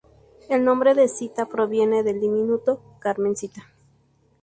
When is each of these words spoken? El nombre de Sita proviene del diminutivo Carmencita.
El 0.49 0.65
nombre 0.65 0.95
de 0.95 1.07
Sita 1.07 1.45
proviene 1.45 2.01
del 2.01 2.19
diminutivo 2.19 2.81
Carmencita. 2.97 3.71